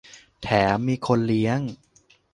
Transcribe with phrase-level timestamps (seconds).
[0.41, 1.59] แถมมีคนเลี้ยง